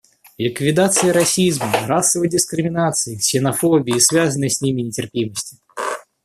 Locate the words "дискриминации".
2.27-3.17